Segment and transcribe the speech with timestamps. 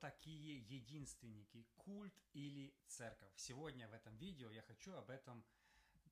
[0.00, 3.32] такие единственники, культ или церковь?
[3.36, 5.44] Сегодня в этом видео я хочу об этом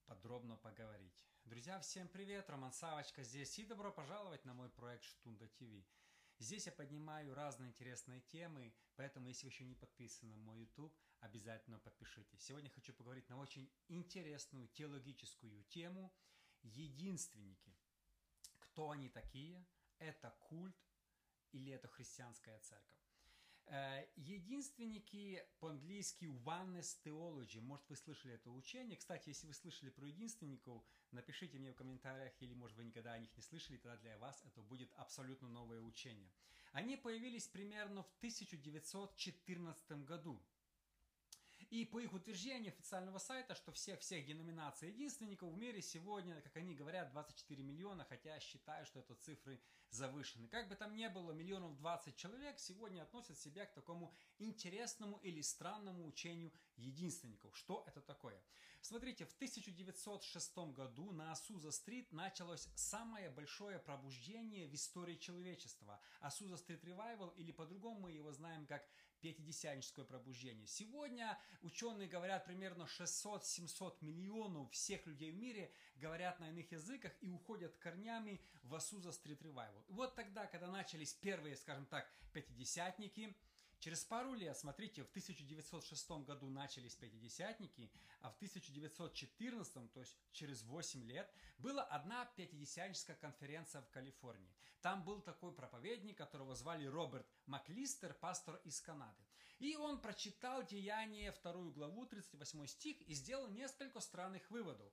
[0.06, 1.26] подробно поговорить.
[1.44, 2.48] Друзья, всем привет!
[2.50, 5.84] Роман Савочка здесь и добро пожаловать на мой проект Штунда ТВ.
[6.38, 10.94] Здесь я поднимаю разные интересные темы, поэтому если вы еще не подписаны на мой YouTube,
[11.20, 12.42] обязательно подпишитесь.
[12.42, 16.14] Сегодня хочу поговорить на очень интересную теологическую тему
[16.62, 17.74] единственники.
[18.60, 19.66] Кто они такие?
[19.98, 20.76] Это культ
[21.52, 23.07] или это христианская церковь?
[23.70, 27.60] Э, единственники по-английски Oneness Theology.
[27.60, 28.96] Может, вы слышали это учение.
[28.96, 33.18] Кстати, если вы слышали про единственников, напишите мне в комментариях, или, может, вы никогда о
[33.18, 36.30] них не слышали, тогда для вас это будет абсолютно новое учение.
[36.72, 40.40] Они появились примерно в 1914 году.
[41.70, 46.74] И по их утверждению официального сайта, что всех-всех деноминаций единственников в мире сегодня, как они
[46.74, 49.60] говорят, 24 миллиона, хотя считаю, что это цифры
[49.90, 50.48] завышены.
[50.48, 55.42] Как бы там ни было, миллионов 20 человек сегодня относят себя к такому интересному или
[55.42, 57.54] странному учению единственников.
[57.54, 58.40] Что это такое?
[58.80, 66.00] Смотрите, в 1906 году на Асуза-стрит началось самое большое пробуждение в истории человечества.
[66.20, 68.88] Асуза-стрит ревайвал, или по-другому мы его знаем как
[69.20, 70.66] пятидесятническое пробуждение.
[70.66, 77.28] Сегодня ученые говорят примерно 600-700 миллионов всех людей в мире говорят на иных языках и
[77.28, 79.84] уходят корнями в Асуза Ревайвал.
[79.88, 83.36] И вот тогда, когда начались первые, скажем так, пятидесятники–
[83.80, 90.64] Через пару лет, смотрите, в 1906 году начались пятидесятники, а в 1914, то есть через
[90.64, 94.52] 8 лет, была одна пятидесятническая конференция в Калифорнии.
[94.80, 99.24] Там был такой проповедник, которого звали Роберт Маклистер, пастор из Канады.
[99.60, 104.92] И он прочитал Деяние, вторую главу, 38 стих, и сделал несколько странных выводов.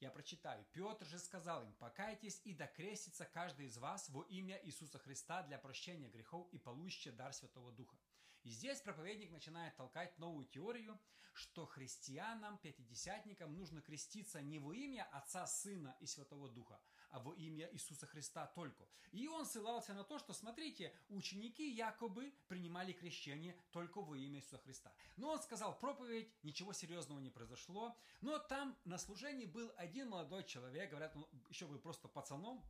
[0.00, 0.64] Я прочитаю.
[0.72, 5.58] Петр же сказал им, покайтесь и докрестится каждый из вас во имя Иисуса Христа для
[5.58, 7.98] прощения грехов и получите дар Святого Духа.
[8.42, 10.98] И здесь проповедник начинает толкать новую теорию,
[11.32, 16.80] что христианам, пятидесятникам нужно креститься не во имя Отца, Сына и Святого Духа,
[17.10, 18.86] а во имя Иисуса Христа только.
[19.12, 24.58] И он ссылался на то, что, смотрите, ученики якобы принимали крещение только во имя Иисуса
[24.58, 24.92] Христа.
[25.16, 30.44] Но он сказал проповедь, ничего серьезного не произошло, но там на служении был один молодой
[30.44, 32.64] человек, говорят, он еще был просто пацаном,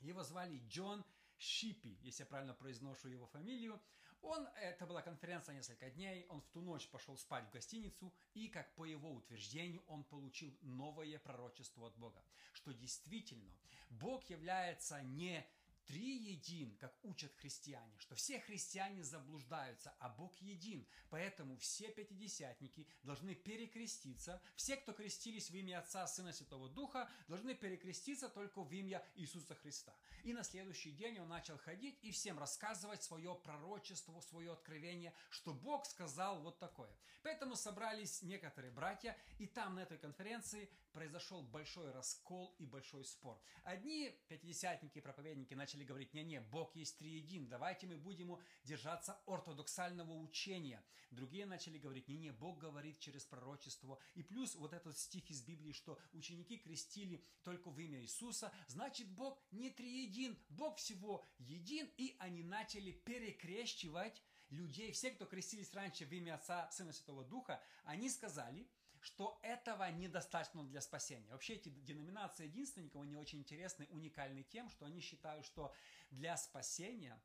[0.00, 1.04] его звали Джон
[1.38, 3.80] Шипи, если я правильно произношу его фамилию.
[4.22, 8.48] Он, это была конференция несколько дней, он в ту ночь пошел спать в гостиницу, и,
[8.48, 12.22] как по его утверждению, он получил новое пророчество от Бога,
[12.52, 13.52] что действительно
[13.90, 15.44] Бог является не
[15.86, 20.86] триедин, как учат христиане, что все христиане заблуждаются, а Бог един.
[21.10, 24.40] Поэтому все пятидесятники должны перекреститься.
[24.56, 29.54] Все, кто крестились в имя Отца, Сына, Святого Духа, должны перекреститься только в имя Иисуса
[29.54, 29.94] Христа.
[30.24, 35.52] И на следующий день он начал ходить и всем рассказывать свое пророчество, свое откровение, что
[35.52, 36.90] Бог сказал вот такое.
[37.22, 43.40] Поэтому собрались некоторые братья, и там на этой конференции произошел большой раскол и большой спор.
[43.64, 50.12] Одни пятидесятники, проповедники начали начали говорить, не-не, Бог есть триедин, давайте мы будем держаться ортодоксального
[50.12, 50.84] учения.
[51.10, 53.98] Другие начали говорить, не-не, Бог говорит через пророчество.
[54.14, 59.08] И плюс вот этот стих из Библии, что ученики крестили только в имя Иисуса, значит
[59.08, 66.04] Бог не триедин, Бог всего един, и они начали перекрещивать людей, все, кто крестились раньше
[66.04, 68.68] в имя Отца, Сына Святого Духа, они сказали,
[69.02, 71.28] что этого недостаточно для спасения.
[71.30, 75.74] Вообще эти деноминации единственников, они очень интересны, уникальны тем, что они считают, что
[76.10, 77.20] для спасения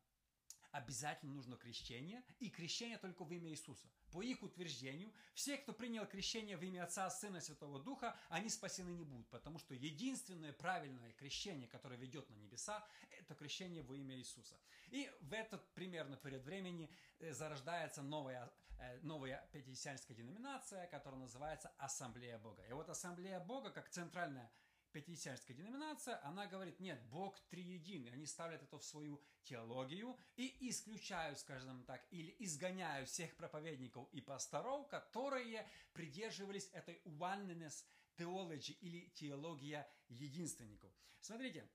[0.71, 3.87] обязательно нужно крещение, и крещение только в имя Иисуса.
[4.11, 8.49] По их утверждению, все, кто принял крещение в имя Отца, Сына и Святого Духа, они
[8.49, 12.85] спасены не будут, потому что единственное правильное крещение, которое ведет на небеса,
[13.19, 14.57] это крещение во имя Иисуса.
[14.89, 16.89] И в этот примерно период времени
[17.19, 18.51] э, зарождается новая,
[19.01, 22.63] новая пятидесятническая деноминация, которая называется Ассамблея Бога.
[22.63, 24.51] И вот Ассамблея Бога, как центральная
[24.91, 28.11] пятидесятническая деноминация, она говорит, нет, Бог триединый.
[28.11, 34.21] Они ставят это в свою теологию и исключают, скажем так, или изгоняют всех проповедников и
[34.21, 37.85] пасторов, которые придерживались этой oneness
[38.17, 40.91] theology или теология единственников.
[41.21, 41.69] Смотрите,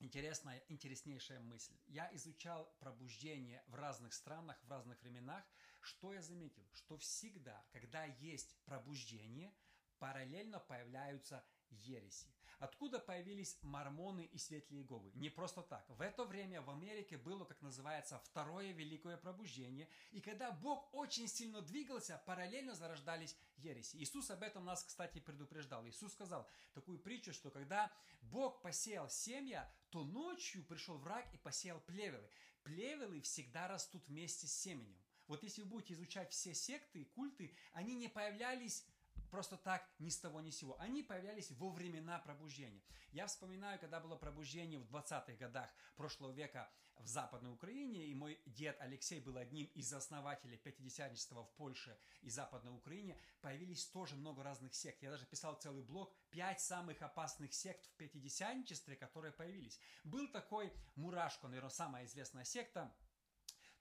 [0.00, 1.74] Интересная, интереснейшая мысль.
[1.88, 5.44] Я изучал пробуждение в разных странах, в разных временах.
[5.80, 6.66] Что я заметил?
[6.72, 9.52] Что всегда, когда есть пробуждение,
[9.98, 12.28] параллельно появляются ереси.
[12.58, 15.12] Откуда появились мормоны и светлые Иеговы?
[15.14, 15.88] Не просто так.
[15.88, 19.88] В это время в Америке было, как называется, второе великое пробуждение.
[20.10, 23.96] И когда Бог очень сильно двигался, параллельно зарождались ереси.
[23.98, 25.86] Иисус об этом нас, кстати, предупреждал.
[25.86, 27.92] Иисус сказал такую притчу, что когда
[28.22, 32.28] Бог посеял семя, то ночью пришел враг и посеял плевелы.
[32.64, 35.00] Плевелы всегда растут вместе с семенем.
[35.28, 38.84] Вот если вы будете изучать все секты и культы, они не появлялись
[39.30, 40.78] просто так ни с того ни с сего.
[40.80, 42.82] Они появлялись во времена пробуждения.
[43.12, 48.40] Я вспоминаю, когда было пробуждение в 20-х годах прошлого века в Западной Украине, и мой
[48.46, 54.42] дед Алексей был одним из основателей пятидесятничества в Польше и Западной Украине, появились тоже много
[54.42, 55.02] разных сект.
[55.02, 59.78] Я даже писал целый блог «Пять самых опасных сект в пятидесятничестве, которые появились».
[60.04, 62.92] Был такой Мурашко, наверное, самая известная секта,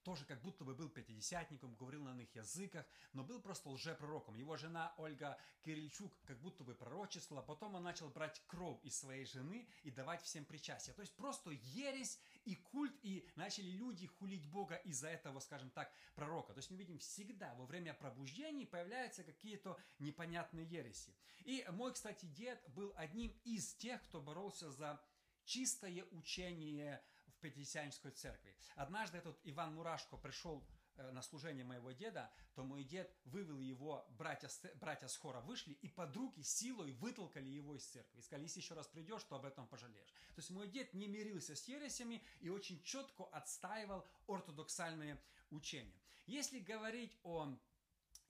[0.07, 4.35] тоже как будто бы был пятидесятником, говорил на иных языках, но был просто лжепророком.
[4.35, 9.25] Его жена Ольга Кирильчук как будто бы пророчествовала, потом он начал брать кровь из своей
[9.25, 10.93] жены и давать всем причастие.
[10.95, 15.91] То есть просто ересь и культ, и начали люди хулить Бога из-за этого, скажем так,
[16.15, 16.53] пророка.
[16.53, 21.13] То есть мы видим всегда во время пробуждений появляются какие-то непонятные ереси.
[21.43, 25.01] И мой, кстати, дед был одним из тех, кто боролся за
[25.43, 27.03] чистое учение
[27.37, 28.55] в Пятидесятнической церкви.
[28.75, 34.05] Однажды этот Иван Мурашко пришел э, на служение моего деда, то мой дед вывел его,
[34.17, 38.19] братья, братья с хора вышли и под руки силой вытолкали его из церкви.
[38.19, 40.09] И сказали, если еще раз придешь, то об этом пожалеешь.
[40.35, 46.01] То есть мой дед не мирился с ересями и очень четко отстаивал ортодоксальные учения.
[46.25, 47.55] Если говорить о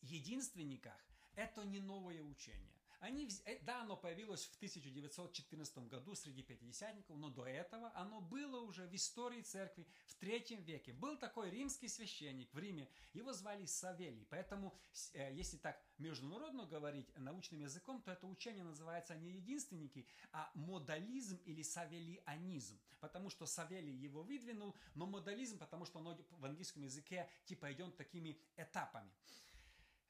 [0.02, 0.98] единственниках,
[1.36, 2.77] это не новое учение.
[3.00, 8.62] Они, э, да, оно появилось в 1914 году среди пятидесятников, но до этого оно было
[8.62, 10.94] уже в истории церкви в третьем веке.
[10.94, 14.26] Был такой римский священник в Риме, его звали Савелий.
[14.30, 14.76] Поэтому,
[15.14, 21.38] э, если так международно говорить научным языком, то это учение называется не единственники, а модализм
[21.46, 22.80] или савелианизм.
[23.00, 27.96] Потому что Савелий его выдвинул, но модализм, потому что оно в английском языке типа идет
[27.96, 29.12] такими этапами.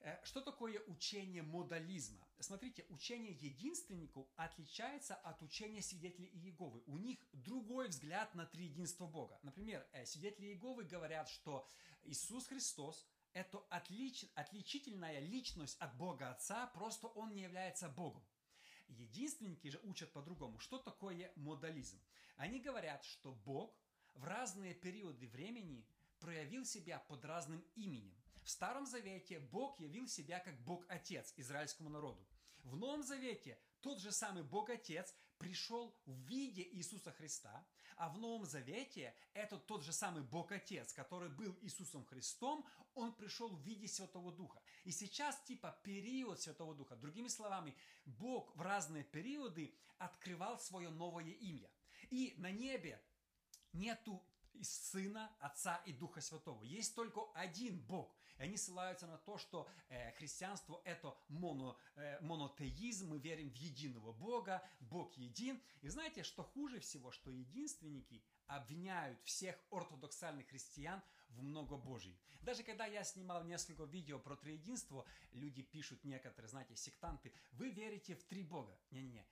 [0.02, 2.28] Э, что такое учение модализма?
[2.40, 6.84] Смотрите, учение единственников отличается от учения свидетелей Иеговы.
[6.86, 9.40] У них другой взгляд на триединство Бога.
[9.44, 11.68] Например, э, свидетели Иеговы говорят, что
[12.04, 18.26] Иисус Христос– это отлич, отличительная личность от Бога Отца, просто Он не является Богом.
[18.88, 20.60] Единственники же учат по-другому.
[20.60, 22.00] Что такое модализм?
[22.38, 23.76] Они говорят, что Бог
[24.14, 25.86] в разные периоды времени
[26.20, 28.17] проявил себя под разным именем.
[28.48, 32.26] В Старом Завете Бог явил себя как Бог-Отец израильскому народу.
[32.64, 37.68] В Новом Завете тот же самый Бог-Отец пришел в виде Иисуса Христа,
[37.98, 42.66] а в Новом Завете этот тот же самый Бог-Отец, который был Иисусом Христом,
[42.96, 44.62] он пришел в виде Святого Духа.
[44.86, 46.96] И сейчас типа период Святого Духа.
[46.96, 51.70] Другими словами, Бог в разные периоды открывал свое новое имя.
[52.12, 53.04] И на небе
[53.74, 54.24] нету
[54.64, 56.64] Сына, Отца и Духа Святого.
[56.64, 58.16] Есть только один Бог.
[58.38, 63.56] И они ссылаются на то, что э, христианство это моно, э, монотеизм, мы верим в
[63.56, 65.62] единого Бога, Бог един.
[65.82, 72.18] И знаете, что хуже всего, что единственники обвиняют всех ортодоксальных христиан в многобожии.
[72.42, 78.16] Даже когда я снимал несколько видео про триединство, люди пишут некоторые, знаете, сектанты, вы верите
[78.16, 78.80] в три Бога.
[78.92, 79.26] Не-не-не,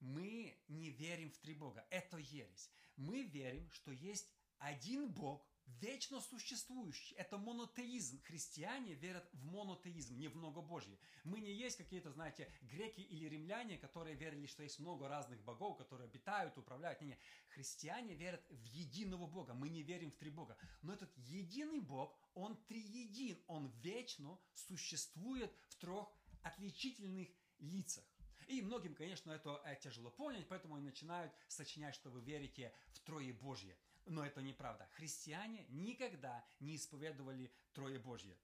[0.00, 1.86] мы не верим в три Бога.
[1.90, 2.70] Это ересь.
[2.96, 4.28] Мы верим, что есть
[4.58, 5.46] один Бог,
[5.80, 7.14] вечно существующий.
[7.16, 8.20] Это монотеизм.
[8.22, 10.98] Христиане верят в монотеизм, не в многобожие.
[11.24, 15.76] Мы не есть какие-то, знаете, греки или римляне, которые верили, что есть много разных богов,
[15.76, 17.00] которые обитают, управляют.
[17.00, 17.18] Не, не.
[17.48, 19.54] Христиане верят в единого Бога.
[19.54, 20.56] Мы не верим в три Бога.
[20.82, 23.38] Но этот единый Бог, он триедин.
[23.46, 26.08] Он вечно существует в трех
[26.42, 28.04] отличительных лицах.
[28.48, 33.00] И многим, конечно, это э, тяжело понять, поэтому они начинают сочинять, что вы верите в
[33.00, 33.76] Трое Божье.
[34.08, 34.88] Но это неправда.
[34.94, 38.36] Христиане никогда не исповедовали Трое Божье.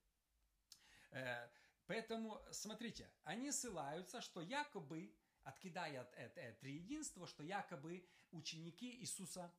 [1.11, 1.49] Э,
[1.87, 9.51] поэтому, смотрите, они ссылаются, что якобы, откидая это, это триединство, что якобы ученики Иисуса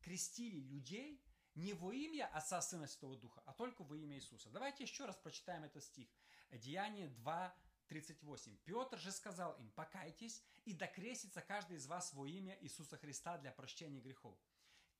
[0.00, 4.50] крестили людей не во имя Отца, Сына, Святого Духа, а только во имя Иисуса.
[4.50, 6.08] Давайте еще раз прочитаем этот стих.
[6.50, 7.54] Деяние 2,
[7.86, 8.56] 38.
[8.64, 13.52] Петр же сказал им, покайтесь и докрестится каждый из вас во имя Иисуса Христа для
[13.52, 14.36] прощения грехов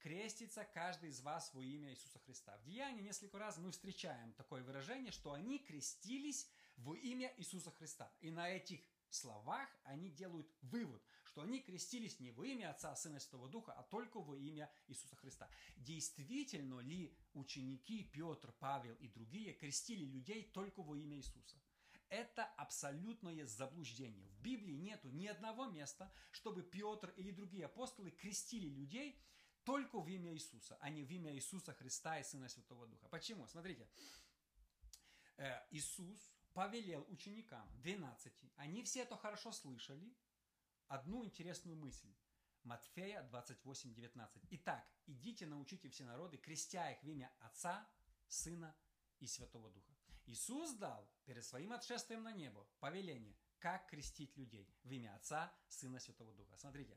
[0.02, 2.56] крестится каждый из вас во имя Иисуса Христа.
[2.58, 8.12] В Деянии несколько раз мы встречаем такое выражение, что они крестились во имя Иисуса Христа.
[8.20, 8.80] И на этих
[9.10, 13.72] словах они делают вывод, что они крестились не во имя Отца, Сына и Святого Духа,
[13.72, 15.48] а только во имя Иисуса Христа.
[15.76, 21.56] Действительно ли ученики Петр, Павел и другие крестили людей только во имя Иисуса?
[22.08, 24.26] Это абсолютное заблуждение.
[24.28, 29.16] В Библии нету ни одного места, чтобы Петр или другие апостолы крестили людей–
[29.64, 33.08] только в имя Иисуса, а не в имя Иисуса Христа и Сына Святого Духа.
[33.08, 33.46] Почему?
[33.46, 33.88] Смотрите,
[35.36, 36.18] э, Иисус
[36.52, 40.14] повелел ученикам, 12, они все это хорошо слышали,
[40.88, 42.12] одну интересную мысль.
[42.64, 44.42] Матфея 28, 19.
[44.50, 47.88] Итак, идите научите все народы, крестя их в имя Отца,
[48.28, 48.76] Сына
[49.18, 49.92] и Святого Духа.
[50.26, 55.98] Иисус дал перед своим отшествием на небо повеление, как крестить людей в имя Отца, Сына,
[55.98, 56.56] Святого Духа.
[56.56, 56.96] Смотрите,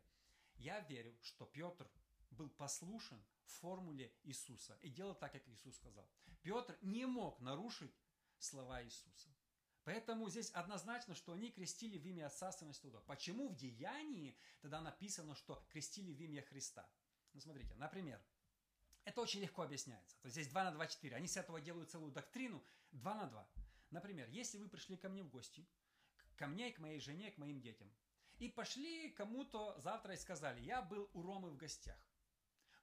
[0.58, 1.90] я верю, что Петр
[2.36, 3.24] был послушен
[3.66, 6.08] формуле Иисуса и делал так, как Иисус сказал.
[6.44, 7.96] Петр не мог нарушить
[8.38, 9.30] слова Иисуса.
[9.84, 13.02] Поэтому здесь однозначно, что они крестили в имя Отца, Сына и Святого.
[13.02, 16.88] Почему в Деянии тогда написано, что крестили в имя Христа?
[17.34, 18.22] Ну, смотрите, например,
[19.04, 20.16] это очень легко объясняется.
[20.22, 21.16] То есть здесь 2 на 2, 4.
[21.16, 23.50] Они с этого делают целую доктрину 2 на 2.
[23.92, 25.68] Например, если вы пришли ко мне в гости,
[26.36, 27.92] ко мне, к моей жене, к моим детям,
[28.38, 31.98] и пошли кому-то завтра и сказали, я был у Ромы в гостях.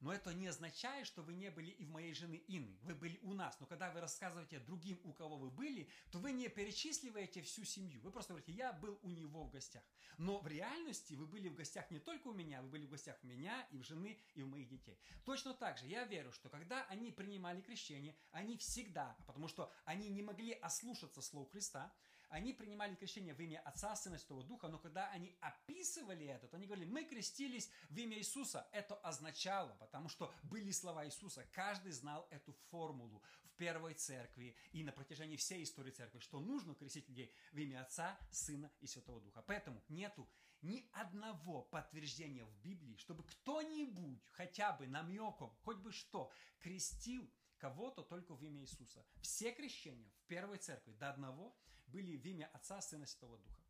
[0.03, 2.77] Но это не означает, что вы не были и в моей жены Инны.
[2.83, 3.59] Вы были у нас.
[3.61, 8.01] Но когда вы рассказываете другим, у кого вы были, то вы не перечисливаете всю семью.
[8.03, 9.83] Вы просто говорите, я был у него в гостях.
[10.19, 13.17] Но в реальности вы были в гостях не только у меня, вы были в гостях
[13.23, 14.99] у меня и в жены, и у моих детей.
[15.25, 20.09] Точно так же я верю, что когда они принимали крещение, они всегда, потому что они
[20.09, 21.93] не могли ослушаться слов Христа,
[22.33, 26.57] они принимали крещение в имя Отца, Сына Святого Духа, но когда они описывали это, то
[26.57, 28.67] они говорили, мы крестились в имя Иисуса.
[28.73, 31.47] Это означало, потому что были слова Иисуса.
[31.53, 36.75] Каждый знал эту формулу в первой церкви и на протяжении всей истории церкви, что нужно
[36.75, 39.43] крестить людей в имя Отца, Сына и Святого Духа.
[39.47, 40.27] Поэтому нету
[40.63, 47.31] ни одного подтверждения в Библии, чтобы кто-нибудь хотя бы намеком, хоть бы что, крестил
[47.63, 49.07] кого-то только в имя Иисуса.
[49.21, 53.63] Все крещения в первой церкви до одного были в имя Отца, Сына Святого Духа.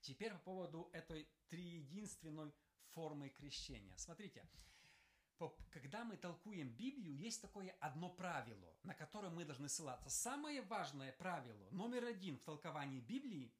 [0.00, 2.54] Теперь по поводу этой триединственной
[2.90, 3.96] формы крещения.
[3.96, 4.48] Смотрите,
[5.70, 10.08] когда мы толкуем Библию, есть такое одно правило, на которое мы должны ссылаться.
[10.08, 13.52] Самое важное правило, номер один в толковании Библии,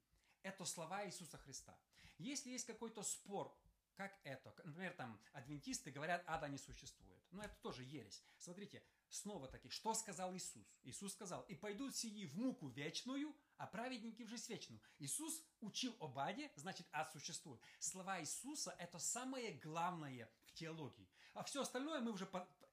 [0.43, 1.77] это слова Иисуса Христа.
[2.19, 3.53] Если есть какой-то спор,
[3.95, 7.14] как это, например, там адвентисты говорят, ада не существует.
[7.35, 8.23] Но это тоже ересь.
[8.37, 10.65] Смотрите, снова таки, что сказал Иисус?
[10.83, 14.81] Иисус сказал, и пойдут сии в муку вечную, а праведники в жизнь вечную.
[14.99, 17.61] Иисус учил об аде, значит, ад существует.
[17.79, 21.09] Слова Иисуса– это самое главное в теологии.
[21.33, 22.25] А все остальное мы уже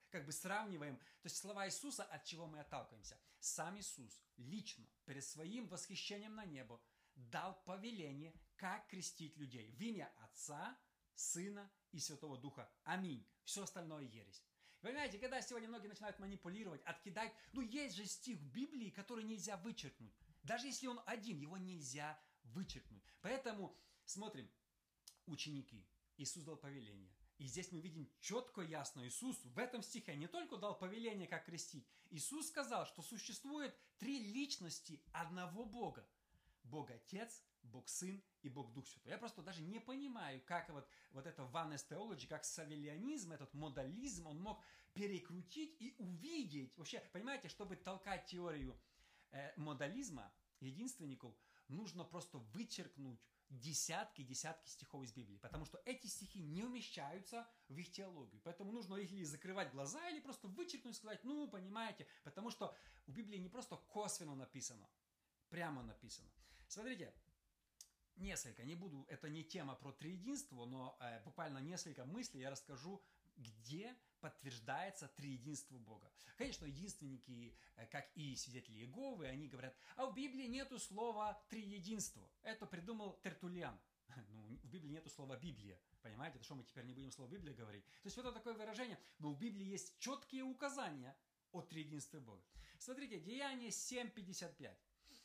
[0.09, 0.97] как бы сравниваем.
[0.97, 3.19] То есть слова Иисуса, от чего мы отталкиваемся.
[3.39, 6.81] Сам Иисус лично перед своим восхищением на небо
[7.15, 10.79] дал повеление, как крестить людей в имя Отца,
[11.15, 12.71] Сына и Святого Духа.
[12.83, 13.27] Аминь.
[13.43, 14.43] Все остальное ересь.
[14.83, 19.55] Понимаете, когда сегодня многие начинают манипулировать, откидать, ну есть же стих в Библии, который нельзя
[19.55, 20.11] вычеркнуть.
[20.43, 23.01] Даже если он один, его нельзя вычеркнуть.
[23.21, 23.73] Поэтому
[24.03, 24.51] смотрим,
[25.25, 25.87] ученики,
[26.17, 27.09] Иисус дал повеление.
[27.37, 31.45] И здесь мы видим четко, ясно, Иисус в этом стихе не только дал повеление, как
[31.45, 31.87] крестить.
[32.09, 36.05] Иисус сказал, что существует три личности одного Бога.
[36.65, 39.11] Бог Отец, Бог Сын и Бог Дух Святой.
[39.11, 44.27] Я просто даже не понимаю, как вот, вот это oneness theology, как савелианизм, этот модализм,
[44.27, 46.77] он мог перекрутить и увидеть.
[46.77, 48.79] Вообще, понимаете, чтобы толкать теорию
[49.31, 51.35] э, модализма, единственников,
[51.67, 57.91] нужно просто вычеркнуть десятки-десятки стихов из Библии, потому что эти стихи не умещаются в их
[57.91, 58.41] теологию.
[58.43, 63.11] Поэтому нужно или закрывать глаза, или просто вычеркнуть и сказать, ну, понимаете, потому что в
[63.11, 64.89] Библии не просто косвенно написано,
[65.49, 66.31] прямо написано.
[66.67, 67.13] Смотрите,
[68.17, 73.01] несколько, не буду, это не тема про триединство, но э, буквально несколько мыслей я расскажу,
[73.35, 76.11] где подтверждается триединство Бога.
[76.37, 82.29] Конечно, единственники, э, как и свидетели Иеговы, они говорят, а в Библии нету слова триединство.
[82.41, 83.79] Это придумал Тертулиан.
[84.29, 85.79] Ну, в Библии нету слова Библия.
[86.01, 87.85] Понимаете, это что мы теперь не будем слово Библия говорить?
[87.85, 91.17] То есть вот это такое выражение, но в Библии есть четкие указания
[91.51, 92.43] о триединстве Бога.
[92.77, 94.75] Смотрите, Деяние 7.55.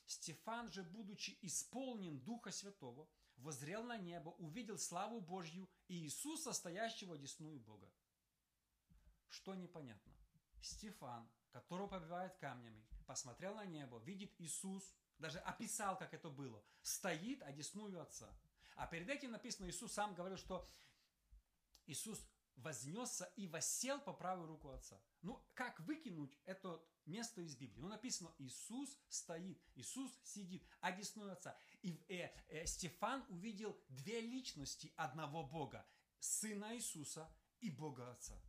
[0.08, 7.18] Стефан же, будучи исполнен Духа Святого, возрел на небо, увидел славу Божью и Иисуса, стоящего
[7.18, 7.92] десную Бога.
[9.28, 10.14] Что непонятно?
[10.62, 17.42] Стефан, которого побивают камнями, посмотрел на небо, видит Иисус, даже описал, как это было, стоит,
[17.42, 18.34] одесную Отца.
[18.76, 20.66] А перед этим написано, Иисус сам говорил, что
[21.84, 22.26] Иисус
[22.58, 25.00] вознесся и восел по правую руку Отца.
[25.22, 27.80] Ну, как выкинуть это место из Библии?
[27.80, 31.56] Ну, написано, Иисус стоит, Иисус сидит, одесную Отца.
[31.82, 35.86] И э, э, Стефан увидел две личности одного Бога.
[36.18, 38.40] Сына Иисуса и Бога Отца.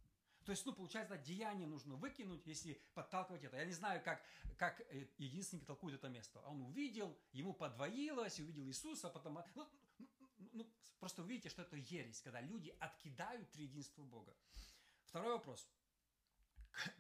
[0.46, 3.58] То есть, ну, получается, деяние нужно выкинуть, если подталкивать это.
[3.58, 4.24] Я не знаю, как,
[4.58, 6.40] как э, единственник толкует это место.
[6.42, 9.36] Он увидел, ему подвоилось, увидел Иисуса, потом...
[9.36, 9.70] Ну, ну
[11.00, 14.36] просто увидите, что это ересь, когда люди откидают триединство Бога.
[15.06, 15.68] Второй вопрос.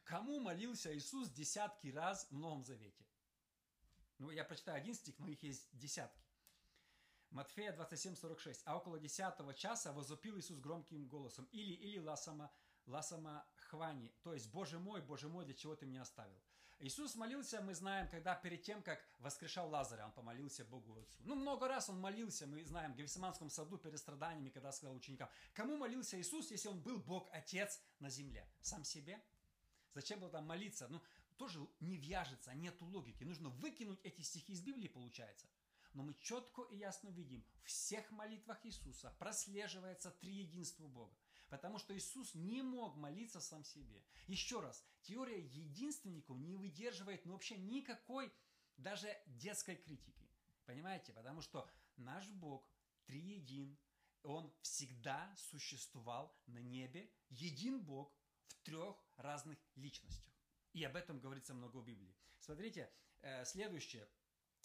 [0.03, 3.05] Кому молился Иисус десятки раз в Новом Завете?
[4.17, 6.29] Ну, я прочитаю один стих, но их есть десятки.
[7.31, 8.63] Матфея 27, 46.
[8.65, 11.47] А около десятого часа возопил Иисус громким голосом.
[11.51, 12.51] Или, или ласама,
[12.85, 14.11] ласама хвани.
[14.23, 16.41] То есть, Боже мой, Боже мой, для чего ты меня оставил?
[16.81, 21.21] Иисус молился, мы знаем, когда перед тем, как воскрешал Лазаря, он помолился Богу Отцу.
[21.25, 25.29] Ну, много раз он молился, мы знаем, в Гефсиманском саду перед страданиями, когда сказал ученикам,
[25.53, 28.49] кому молился Иисус, если он был Бог Отец на земле?
[28.61, 29.21] Сам себе?
[29.93, 30.87] Зачем было там молиться?
[30.87, 31.01] Ну,
[31.35, 33.25] тоже не вяжется, нету логики.
[33.25, 35.47] Нужно выкинуть эти стихи из Библии, получается.
[35.93, 41.17] Но мы четко и ясно видим, в всех молитвах Иисуса прослеживается триединство Бога.
[41.49, 44.03] Потому что Иисус не мог молиться сам себе.
[44.27, 48.31] Еще раз, теория единственников не выдерживает ну, вообще никакой
[48.77, 50.29] даже детской критики.
[50.65, 51.11] Понимаете?
[51.13, 52.63] Потому что наш Бог
[53.05, 53.77] триедин,
[54.23, 58.13] Он всегда существовал на небе, един Бог
[58.47, 60.33] в трех разных личностях.
[60.73, 62.15] И об этом говорится много в Библии.
[62.39, 62.91] Смотрите,
[63.21, 64.07] э, следующее.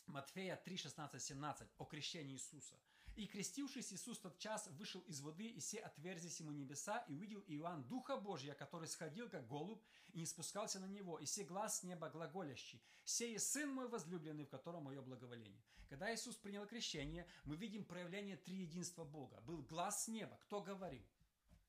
[0.07, 2.79] Матфея 3, 16, 17 о крещении Иисуса.
[3.17, 7.43] «И крестившись Иисус тот час вышел из воды, и все отверзись ему небеса, и увидел
[7.47, 11.83] Иоанн Духа Божия, который сходил, как голубь, и не спускался на него, и все глаз
[11.85, 15.63] неба глаголящий, «Сей Сын мой возлюбленный, в котором мое благоволение».
[15.89, 19.41] Когда Иисус принял крещение, мы видим проявление триединства Бога.
[19.43, 20.37] Был глаз с неба.
[20.43, 21.05] Кто говорил?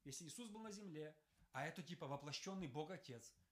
[0.04, 1.16] Если Иисус был на земле,
[1.52, 3.34] а это типа воплощенный Бог Отец–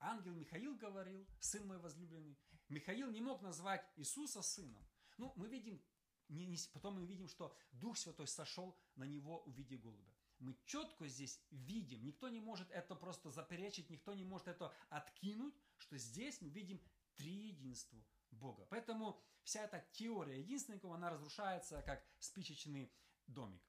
[0.00, 2.38] Ангел Михаил говорил, сын мой возлюбленный.
[2.68, 4.86] Михаил не мог назвать Иисуса сыном.
[5.16, 5.82] Ну, мы видим,
[6.28, 10.12] не, не, потом мы видим, что Дух Святой сошел на него в виде голубя.
[10.38, 15.54] Мы четко здесь видим, никто не может это просто заперечить, никто не может это откинуть,
[15.78, 16.80] что здесь мы видим
[17.16, 18.64] три единства Бога.
[18.70, 22.92] Поэтому вся эта теория единственного, она разрушается как спичечный
[23.26, 23.62] домик.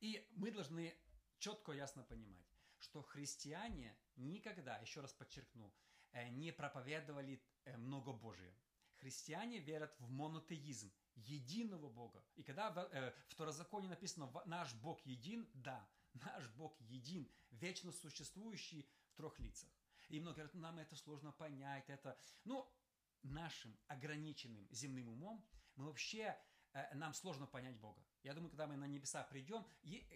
[0.00, 0.94] И мы должны
[1.38, 2.46] четко ясно понимать,
[2.78, 5.72] что христиане никогда, еще раз подчеркну,
[6.10, 8.56] э, не проповедовали э, многобожие.
[8.96, 12.24] Христиане верят в монотеизм, единого Бога.
[12.36, 18.88] И когда в э, Второзаконии написано «наш Бог един», да, наш Бог един, вечно существующий
[19.08, 19.70] в трех лицах.
[20.08, 22.18] И многие говорят, нам это сложно понять, это...
[22.44, 22.70] Ну,
[23.22, 25.46] нашим ограниченным земным умом
[25.76, 26.36] мы вообще
[26.94, 28.02] нам сложно понять Бога.
[28.22, 30.06] Я думаю, когда мы на небеса придем, и,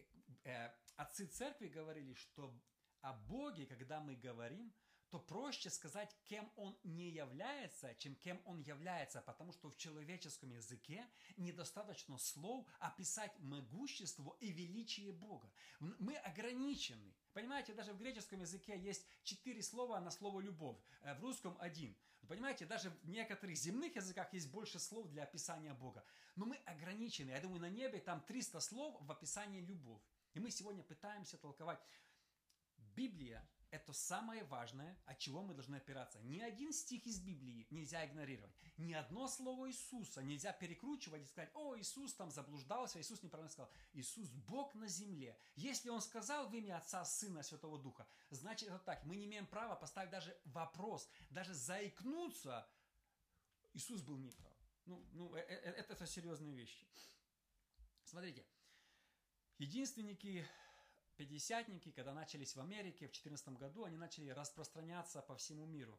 [0.44, 2.52] э, отцы церкви говорили, что
[3.00, 4.72] о Боге, когда мы говорим,
[5.10, 10.50] то проще сказать, кем Он не является, чем кем Он является, потому что в человеческом
[10.50, 15.50] языке недостаточно слов описать могущество и величие Бога.
[15.80, 17.14] Мы ограничены.
[17.32, 21.96] Понимаете, даже в греческом языке есть четыре слова на слово «любовь», э, в русском один.
[22.26, 26.04] Понимаете, даже в некоторых земных языках есть больше слов для описания Бога.
[26.34, 27.30] Но мы ограничены.
[27.30, 30.02] Я думаю, на небе там 300 слов в описании «любовь».
[30.34, 31.80] И мы сегодня пытаемся толковать
[32.96, 36.20] Библия– это самое важное, от чего мы должны опираться.
[36.20, 38.54] Ни один стих из Библии нельзя игнорировать.
[38.76, 43.70] Ни одно слово Иисуса нельзя перекручивать и сказать, о, Иисус там заблуждался, Иисус неправильно сказал.
[43.92, 45.38] Иисус– Бог на земле.
[45.56, 49.04] Если Он сказал в имя Отца, Сына, Святого Духа, значит это так.
[49.04, 52.68] Мы не имеем права поставить даже вопрос, даже заикнуться.
[53.72, 54.52] Иисус был неправ.
[54.86, 56.86] Ну, ну это, э, это, это серьезные вещи.
[58.04, 58.46] Смотрите,
[59.58, 60.46] единственники
[61.16, 65.98] Пятидесятники, когда начались в Америке в 14 году, они начали распространяться по всему миру.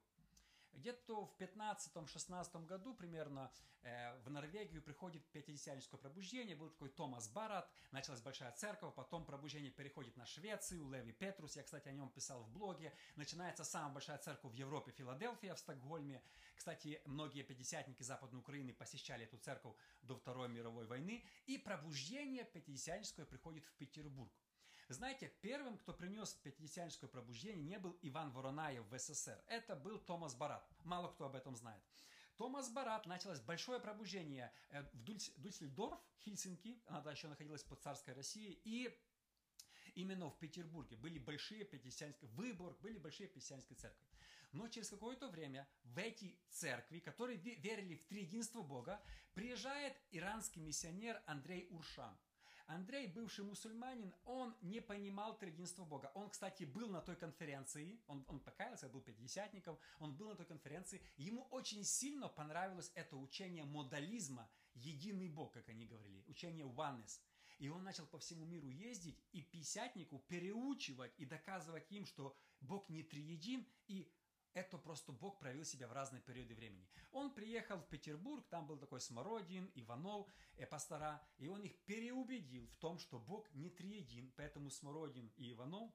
[0.74, 3.52] Где-то в 15-16 году примерно
[3.82, 6.56] э, в Норвегию приходит пятидесятническое пробуждение.
[6.56, 11.64] Был такой Томас Барат, началась большая церковь, потом пробуждение переходит на Швецию, Леви Петрус, я,
[11.64, 12.94] кстати, о нем писал в блоге.
[13.16, 16.22] Начинается самая большая церковь в Европе, Филадельфия, в Стокгольме.
[16.56, 21.26] Кстати, многие пятидесятники Западной Украины посещали эту церковь до Второй мировой войны.
[21.48, 24.32] И пробуждение пятидесятническое приходит в Петербург.
[24.90, 29.44] Знаете, первым, кто принес пятидесятническое пробуждение, не был Иван Воронаев в СССР.
[29.48, 30.66] Это был Томас Барат.
[30.86, 31.84] Мало кто об этом знает.
[32.38, 38.14] Томас Барат началось большое пробуждение э, в Дульсельдорф, Хельсинки, она тогда еще находилась под царской
[38.14, 38.96] Россией, и
[39.96, 44.08] именно в Петербурге были большие пятидесятнические, Выборг, были большие пятидесятнические церкви.
[44.52, 49.02] Но через какое-то время в эти церкви, которые верили в триединство Бога,
[49.34, 52.18] приезжает иранский миссионер Андрей Уршан.
[52.68, 56.12] Андрей, бывший мусульманин, он не понимал триединство Бога.
[56.16, 60.46] Он, кстати, был на той конференции, он, он покаялся, был пятидесятником, он был на той
[60.46, 61.02] конференции.
[61.16, 67.22] Ему очень сильно понравилось это учение модализма, единый Бог, как они говорили, учение oneness.
[67.58, 72.90] И он начал по всему миру ездить и пятидесятнику переучивать и доказывать им, что Бог
[72.90, 74.12] не триедин, и
[74.58, 76.88] это просто Бог проявил себя в разные периоды времени.
[77.12, 82.66] Он приехал в Петербург, там был такой Смородин, Иванов, э, пастора, и он их переубедил
[82.68, 85.92] в том, что Бог не триедин, поэтому Смородин и Иванов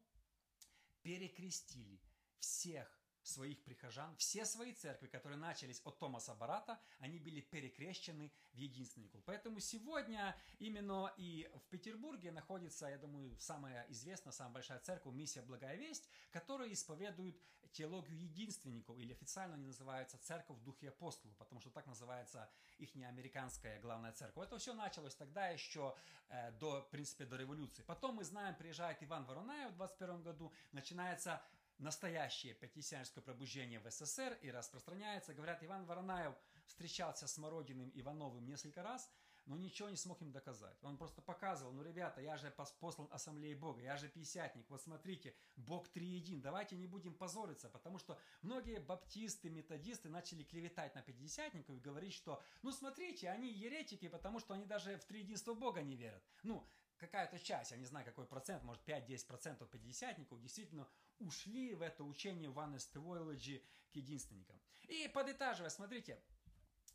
[1.03, 2.01] перекрестили
[2.39, 8.57] всех своих прихожан, все свои церкви, которые начались от Томаса Барата, они были перекрещены в
[8.57, 9.23] единственнику.
[9.27, 15.43] Поэтому сегодня именно и в Петербурге находится, я думаю, самая известная, самая большая церковь, миссия
[15.43, 17.41] Благая Весть, которая исповедует
[17.73, 22.95] теологию единственников, или официально они называются Церковь в Духе Апостолов, потому что так называется их
[22.95, 24.45] американская главная церковь.
[24.45, 25.97] Это все началось тогда еще
[26.29, 27.83] э, до, в принципе, до революции.
[27.83, 31.43] Потом мы знаем, приезжает Иван Воронаев в 21 году, начинается
[31.83, 35.35] настоящее пятидесятническое пробуждение в СССР и распространяется.
[35.35, 36.35] Говорят, Иван Воронаев
[36.67, 39.11] встречался с Мородиным Ивановым несколько раз,
[39.47, 40.79] но ничего не смог им доказать.
[40.85, 45.35] Он просто показывал, ну, ребята, я же послан Ассамблеей Бога, я же пятидесятник, вот смотрите,
[45.57, 51.77] Бог триедин, давайте не будем позориться, потому что многие баптисты, методисты начали клеветать на пятидесятников
[51.77, 55.97] и говорить, что, ну, смотрите, они еретики, потому что они даже в триединство Бога не
[55.97, 56.23] верят.
[56.45, 56.65] Ну,
[57.03, 60.89] какая-то часть, я не знаю какой процент, может 5-10% пятидесятников действительно
[61.19, 63.63] ушли в это учение Oneness Theology
[63.93, 64.59] к единственникам.
[64.89, 66.23] И подытаживая, смотрите,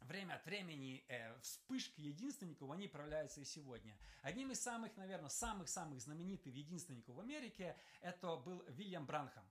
[0.01, 3.97] время от времени э, вспышки единственников, они проявляются и сегодня.
[4.21, 9.45] Одним из самых, наверное, самых-самых знаменитых единственников в Америке, это был Вильям Бранхам.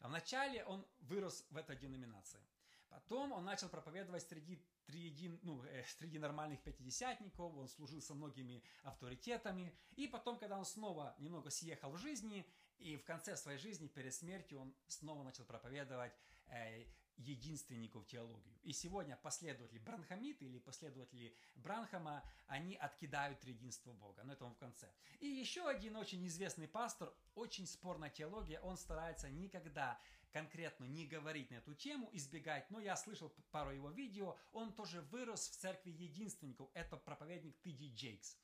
[0.00, 2.40] Вначале он вырос в этой деноминации.
[2.88, 8.62] Потом он начал проповедовать среди, триедин, ну, э, среди нормальных пятидесятников, он служил со многими
[8.82, 9.74] авторитетами.
[9.96, 12.46] И потом, когда он снова немного съехал в жизни,
[12.78, 16.12] и в конце своей жизни, перед смертью, он снова начал проповедовать
[16.48, 16.84] э,
[17.16, 18.58] единственников теологию.
[18.62, 24.22] И сегодня последователи Бранхамиты или последователи Бранхама, они откидают триединство Бога.
[24.24, 24.90] Но это он в конце.
[25.20, 30.00] И еще один очень известный пастор, очень спорная теология, он старается никогда
[30.32, 35.02] конкретно не говорить на эту тему, избегать, но я слышал пару его видео, он тоже
[35.02, 37.88] вырос в церкви единственников, это проповедник Т.Д.
[37.94, 38.36] Джейкс.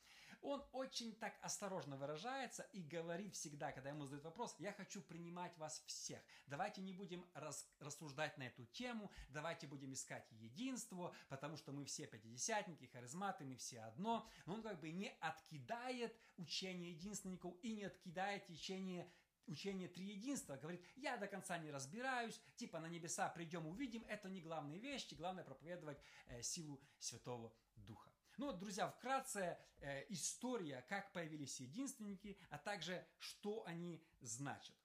[0.43, 5.57] Он очень так осторожно выражается и говорит всегда, когда ему задают вопрос, я хочу принимать
[5.59, 6.21] вас всех.
[6.47, 11.85] Давайте не будем рас, рассуждать на эту тему, давайте будем искать единство, потому что мы
[11.85, 14.29] все пятидесятники, харизматы, мы все одно.
[14.47, 19.11] Но он как бы не откидает учение единственников и не откидает течение
[19.49, 24.41] учение триединства, говорит, я до конца не разбираюсь, типа на небеса придем, увидим, это не
[24.41, 28.13] главные вещи, главное проповедовать э, силу Святого Духа.
[28.37, 34.77] Ну вот, друзья, вкратце э, история, как появились единственники, а также что они значат.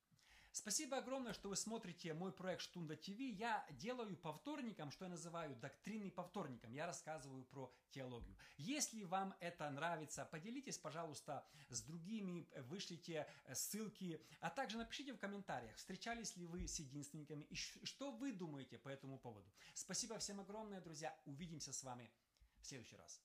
[0.56, 3.18] Спасибо огромное, что вы смотрите мой проект Штунда ТВ.
[3.18, 6.72] Я делаю по вторникам, что я называю доктринный по вторникам.
[6.72, 8.38] Я рассказываю про теологию.
[8.58, 15.76] Если вам это нравится, поделитесь, пожалуйста, с другими, вышлите ссылки, а также напишите в комментариях,
[15.76, 19.52] встречались ли вы с единственниками и что вы думаете по этому поводу.
[19.74, 21.20] Спасибо всем огромное, друзья.
[21.26, 22.12] Увидимся с вами
[22.62, 23.20] в следующий раз.